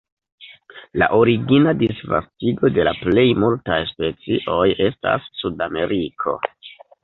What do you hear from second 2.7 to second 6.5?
de la plej multaj specioj estas Sudameriko.